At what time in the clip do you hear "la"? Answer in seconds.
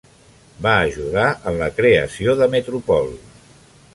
1.59-1.69